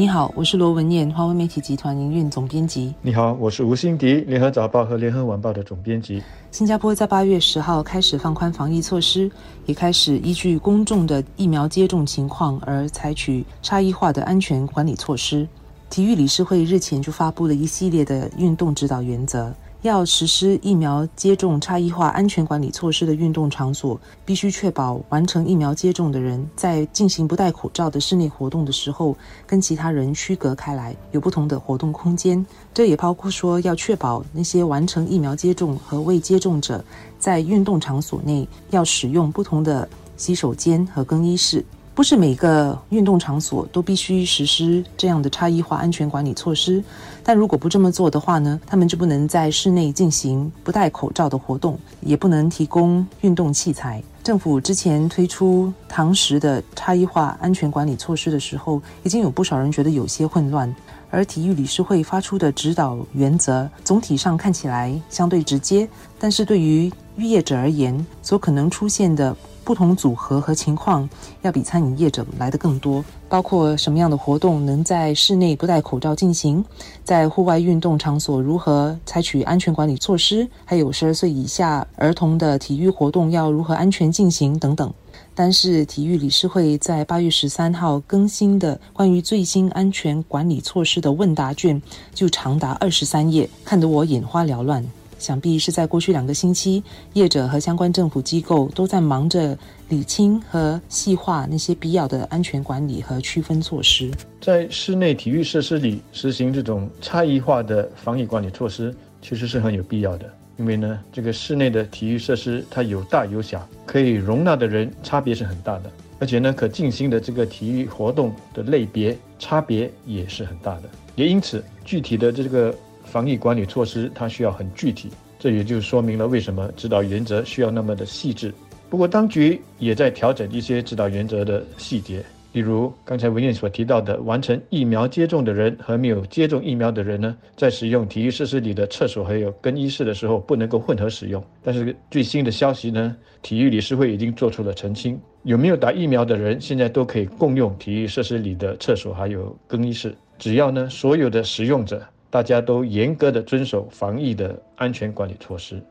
[0.00, 2.94] 你好，我是罗文燕，华为媒体集团营运总编辑。
[3.02, 6.22] 你好，我是吴欣迪，联合早报和联合晚报的总编辑。
[6.50, 9.30] 新加坡在八月十号开始放宽防疫措施，
[9.66, 15.46] 也开始依据公众的疫苗接种情况而采取差异化的安全管理措施。
[15.90, 19.52] 体育理事会日前就发布了一系列的运动指导原则。
[19.82, 29.16] 要实施疫苗接种差异化安全管理措施的运动场所，必须确保完成疫苗接种的人在进行不戴口罩的室内活动的时候，
[29.46, 32.44] 跟其他人区隔开来，有不同的活动空间。
[32.74, 36.84] 这也包括说，要确保那些完成疫苗接种和未接种者
[37.18, 39.88] 在运动场所内要使用不同的
[40.18, 41.64] 洗手间和更衣室。
[41.92, 46.82] 不是每个运动场所都必须实施这样的差异化安全管理措施，
[47.22, 54.02] 但如果不这么做的话呢，他们就不能在室内进行不戴口罩的活动，也不能提供运动器材。
[54.22, 60.74] 政府之前推出堂食的差异化安全管理措施的时候，已经有不少人觉得有些混乱，
[61.10, 65.86] 而体育理事会发出的指导原则总体上看起来相对直接，
[66.18, 69.36] 但是对于渔业者而言，所可能出现的。
[69.70, 71.08] 不同组合和情况
[71.42, 76.64] 要比餐饮业者来的更多，包括什么样的活动能在室内不戴口罩进行，
[77.04, 84.92] 在户外运动场所如何采取安全管理措施，还有十二岁以下儿童的体育活动要如何安全进行等等。
[85.36, 91.80] 但是体育理事会在八月十三号更新的关于最新安全管理措施的问答卷
[92.12, 94.84] 就长达二十三页，看得我眼花缭乱。
[95.20, 96.82] 想必是在过去两个星期，
[97.12, 99.56] 业者和相关政府机构都在忙着
[99.90, 104.10] 理清和细化那些必要的安全管理和区分措施。
[104.40, 110.24] 在室内体育设施里实行这种差异化的防疫管理措施，其实是很有必要的。
[110.56, 120.82] 因为呢，这个室内的体育设施它有大有小，可以容纳的人差别是很大的，而且呢，可进行的这个体育活动的类别差别也是很大的。
[121.14, 122.74] 也因此，具体的这个。
[123.10, 128.54] 防疫管理措施它需要很具体，这也就说明了为什么指导原则需要那么的细致。
[128.88, 141.44] 不过，当局也在调整一些指导原则的细节，例如刚才文燕所提到的，完成疫苗接种的人和没有接种疫苗的人呢，在使用体育设施里的厕所还有更衣室的时候，不能够混合使用。
[141.62, 152.02] 但是最新的消息呢，体育理事会已经做出了澄清，有没有打疫苗的人现在都可以共用体育设施里的厕所还有更衣室，只要呢所有的使用者。
[152.30, 155.82] 大家都严格的遵守防疫的安全管理措施，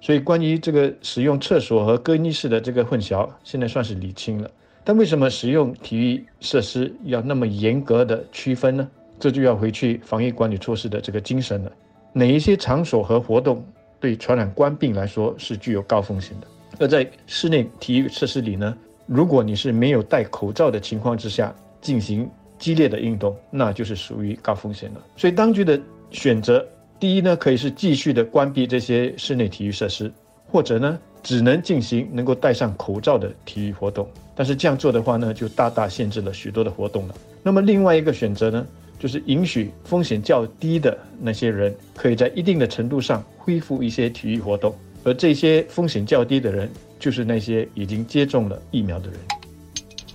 [0.00, 4.50] 所以关于这个使用厕所和更衣室的这个混淆，现在算是理清了。
[4.82, 8.88] 但为什么使用体育设施要那么严格的区分呢？
[9.20, 11.70] 这就要回去防疫管理措施的这个精神了。
[12.12, 13.64] 哪一些场所和活动
[14.00, 16.46] 对传染冠病来说是具有高风险的？
[16.80, 18.74] 而在室内体育设施里呢？
[19.06, 22.28] 如果你是没有戴口罩的情况之下进行。
[22.62, 25.04] 激烈的运动，那就是属于高风险了。
[25.16, 25.78] 所以当局的
[26.12, 26.64] 选择，
[27.00, 30.08] 第一呢，可以是继续的关闭这些室内体育设施，
[30.46, 34.08] 或者呢，只能进行能够戴上口罩的体育活动。
[34.36, 37.14] 但是这样做的话呢，就大大限制了许多的活动了。
[37.42, 38.64] 那么另外一个选择呢，
[38.96, 44.72] 就是允许风险较低的那些人，可以在一定的程度上恢复一些体育活动。
[45.02, 49.18] 而这些风险较低的人，就是那些已经接种了疫苗的人。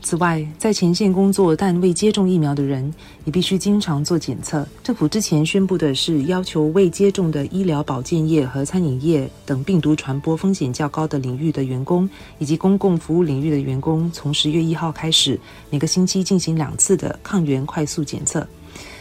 [0.02, 2.94] 此外，在前线工作但未接种疫苗的人，
[3.25, 4.66] 也必须经常做检测。
[4.81, 12.09] 政府之前宣布的是，要求未接种的医疗保健业和餐饮业等病毒传播风险较高的领域的员工，
[12.40, 15.38] 以及公共服务领域的员工，从十月一号开始，
[15.69, 18.47] 每个星期进行两次的抗原快速检测。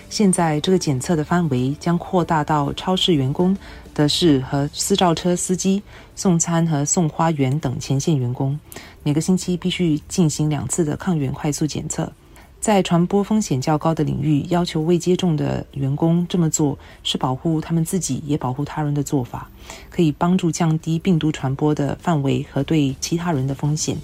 [0.08, 3.56] 现在，这个检测的范围将扩大到超市员工。
[3.96, 5.82] 的是和私照车司机、
[6.14, 8.60] 送餐和送花园等前线员工，
[9.02, 12.12] 每个星期必须进行两次的抗原快速检测。
[12.60, 19.48] 在传播风险较高的领域，要求未接种的员工这么做，是保护他们自己也保护他人的做法，
[19.88, 23.96] 可以帮助降低病毒传播的范围和对其他人的风险。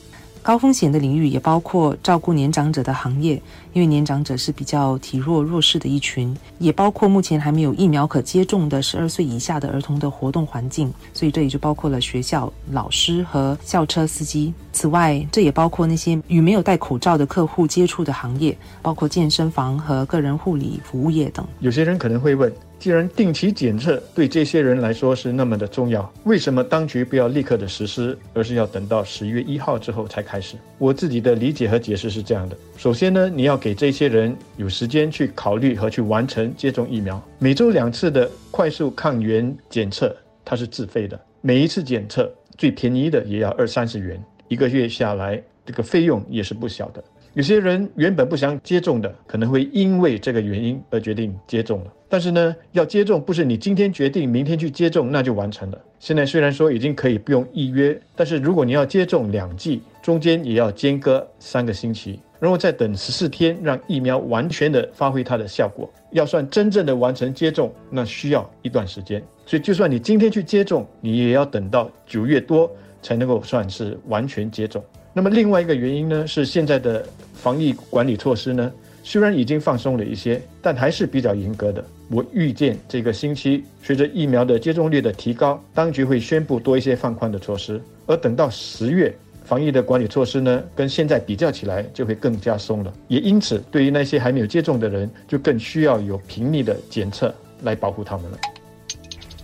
[0.43, 3.41] 高风险的领域也包括照顾年长者的行业，
[3.73, 14.53] 因为年长者是比较体弱弱势的一群；也包括目前还没有疫苗可接种的十二岁以下的儿童的活动环境，所以这也就包括了学校、老师和校车司机。
[14.73, 21.47] 此外，这也包括那些与没有戴口罩的客户接触的行业，包括健身房和个人护理服务业等。
[21.61, 22.53] 有些人可能会问。
[22.82, 30.56] 既然定期检测对这些人来说是那么的重要，为什么当局不要立刻的实施，而是要等到十月一号之后才开始？
[30.79, 37.23] 我自己的理解和解释是这样的：首先呢，你要给这些人有时间去考虑和去完成接种疫苗。
[37.38, 40.12] 每周两次的快速抗原检测，
[40.44, 42.28] 它是自费的，每一次检测
[42.58, 47.05] 最便宜的也要二三十元，一个月下来这个费用也是不小的。
[47.34, 51.93] 有些人原本不想接种的，可能会因为这个原因而决定接种了。
[52.06, 55.81] 但是呢，要接种不是你今天决定，明天去接种那就完成了。
[55.99, 65.90] 现在虽然说已经可以不用预约，但是如果你要接种两剂，中间也要间隔三个星期，然后再等十四天，让疫苗完全的发挥它的效果。
[66.11, 69.23] 要算真正的完成接种，那需要一段时间。
[69.46, 72.70] 所以就算你今天去接种，你也要等到九月多
[73.00, 74.85] 才能够算是完全接种。
[75.14, 78.73] 那么另外一个原因呢，是现在的防疫管理措施呢。
[79.05, 81.85] 虽然已经放松了一些，但还是比较严格的。
[82.09, 87.82] 我预见这个星期，随着疫苗的接种率的提高，当局会宣布多一些放宽的措施。
[88.06, 89.12] 而等到十月，
[89.44, 92.93] 防疫的管理措施呢，跟现在比较起来就会更加松了。
[93.09, 98.38] 也因此，对于那些还没有接种的人，就更需要有频密的检测来保护他们了。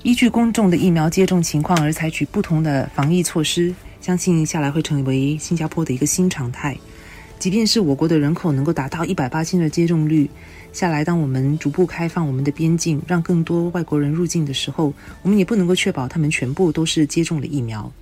[0.05, 6.77] 依据公众的疫苗接种情况而采取不同的防疫措施，相信下来会成为新加坡的一个新常态。
[7.39, 10.29] 即便是我国的人口能够达到一百八千的接种率，
[10.73, 14.93] 下来，当我们逐步开放我们的边境，让更多外国人入境的时候，
[15.23, 17.93] 我们也不能够确保他们全部都是接种了疫苗。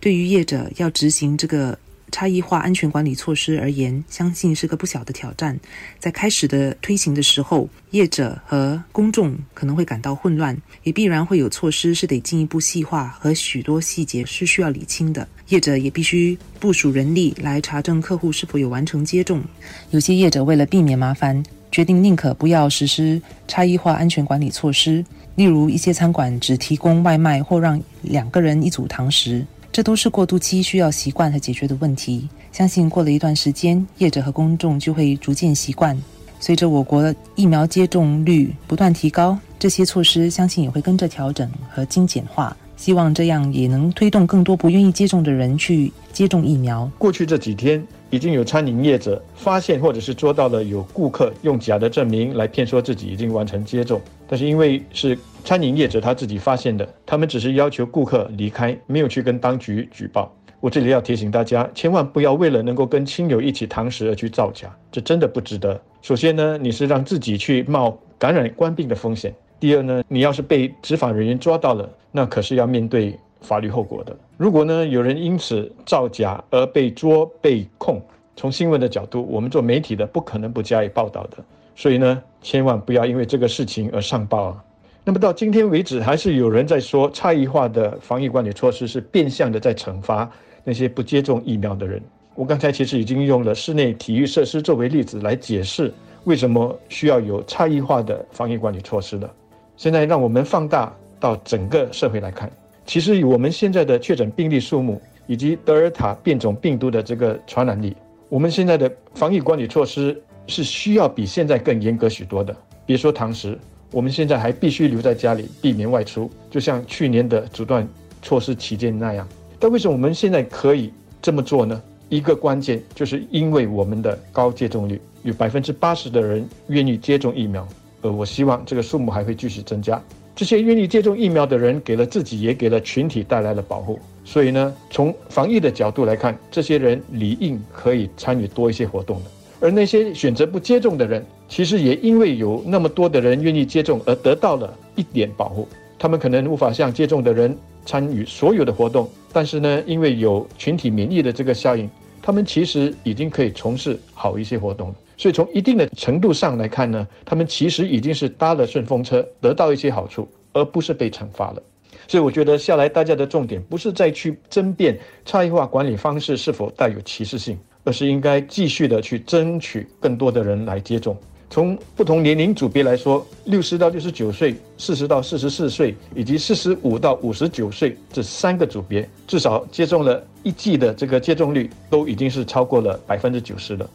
[0.00, 1.78] 对于业者要执行这个。
[2.10, 5.58] 差异化安全管理措施而言，相信是个不小的挑战。
[5.98, 15.26] 在开始的推行的时候，业者和公众可能会感到混乱，也必然会有措施是得进一步细化，和许多细节是需要理清的。
[15.48, 19.42] 业者也必须部署人力来查证客户是否有完成接种。
[19.90, 25.04] 有些业者为了避免麻烦，决定宁可不要实施差异化安全管理措施，
[25.36, 29.46] 例如一些餐馆只提供外卖或让两个人一组堂食。
[29.78, 32.28] 这都是过渡期需要习惯和解决的问题。
[32.50, 35.96] 相信过了一段时间，业者和公众就会逐渐习惯。
[36.40, 42.56] 随着我国疫苗接种率不断提高，这些措施相信也会跟着调整和精简化。
[42.76, 46.90] 希望这样也能推动更多不愿意接种的人去接种疫苗。
[46.98, 55.16] 过去这几天，已经有餐饮业者发现或者是捉到了有顾客用假的证明来骗说自己已经完成接种，但是因为是
[55.48, 60.30] 餐饮业者他自己发现的，他们只是要求顾客离开，没有去跟当局举报。
[60.60, 65.80] 我这里要提醒大家，千万不要为了能够跟亲友一起堂食而去造假，这真的不值得。
[66.02, 69.34] 首先呢，你是让自己去冒感染官病的风险。
[69.58, 74.14] 第二呢，你要是被执法人员抓到了，那可是要面对法律后果的。
[74.36, 78.02] 如果呢有人因此造假而被捉被控，
[78.36, 81.38] 从新闻的角度，我们做媒体的不可能不加以报道的。
[81.74, 84.64] 所以呢，千万不要因为这个事情而上报啊。
[85.04, 90.30] 那么到今天为止，还是有人在说差异化的防疫管理措施是变相的在惩罚
[90.64, 92.02] 那些不接种疫苗的人。
[92.34, 95.92] 我刚才其实已经用了室内体育设施作为例子来解释
[96.24, 99.32] 为什么需要有差异化的防疫管理措施了。
[99.76, 102.50] 现在让我们放大到整个社会来看，
[102.84, 107.96] 其实以我们现在的确诊病例数目以及德尔塔变种病毒的这个传染力，
[108.28, 112.54] 我们现在的防疫管理措施是需要比现在更严格许多的。
[112.86, 113.58] 别说堂食，
[113.90, 117.86] 我们现在还必须留在家里，避免外出，就像去年的阻断
[118.20, 119.26] 措施期间那样。
[119.58, 120.92] 但为什么我们现在可以
[121.22, 121.80] 这么做呢？
[122.08, 127.66] 一个关键就是因为我们的高接种率，有百分之八十的人愿意接种疫苗。
[128.02, 130.00] 呃，我希望这个数目还会继续增加。
[130.36, 133.98] 这些愿意接种疫苗的人，给了自己，也给了群体带来了保护。
[134.24, 139.30] 所以呢，从防疫的角度来看，这些人理应可以参与多一些活动的。
[139.60, 145.68] 而那些选择不接种的人，其实也因为有那么多的人愿意接种，而得到了一点保护。
[145.98, 151.90] 他们可能无法像接种的人参与所有的活动，但是呢，因为有群体免疫的这个效应，
[152.22, 154.94] 他们其实已经可以从事好一些活动了。
[155.16, 161.62] 所以从一定的程度上来看呢，他们其实已经是搭了顺风车，得到一些好处，而不是被惩罚了。
[162.06, 171.16] 所以我觉得下来大家的重点不是再去争辩差异化管理方式是否带有歧视性，而是应该继续的去争取更多的人来接种。
[171.48, 183.88] 从不同年龄组别来说，六十到六十九岁、四十到四十四岁以及四十五到五十九岁这三个组别，至少接种了一剂的这个接种率都已经是超过了百分之九十了。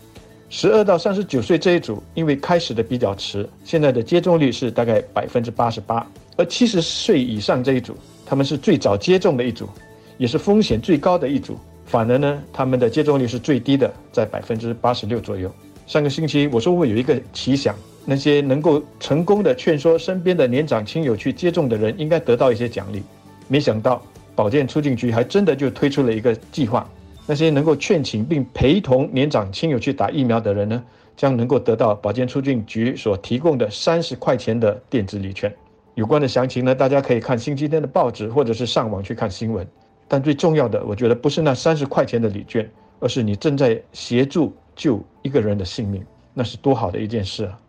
[0.49, 6.03] 十二到三十九岁这一组，因为开始的比较迟，现在的接种率是大概百分之八十八。
[6.35, 7.95] 而七十岁以上这一组，
[8.25, 9.69] 他们是最早接种的一组，
[10.17, 11.55] 也是风险最高的一组。
[11.85, 15.51] 反而呢，他们的接种率是最低的，在百分之八十六左右。
[15.85, 17.75] 上个星期我说我有一个奇想，
[18.05, 23.03] 那些能够成功的劝说身边的年长亲友去接种的人，应该得到一些奖励。
[23.47, 24.01] 没想到
[24.33, 26.89] 保健促进局还真的就推出了一个计划。
[27.25, 30.83] 那些能够劝请并陪同年长亲友去打疫苗的人呢，
[31.15, 35.53] 将能够得到保健促进局所提供的三十块钱的电子礼券。
[35.95, 39.65] 有关的详情呢，大家可以看星期天的报纸，或者是上网去看新闻。
[40.13, 46.05] 但最重要的，我觉得不是那三十块钱的礼券，而是你正在协助救一个人的性命，
[46.35, 47.59] 那是多好的一件事啊！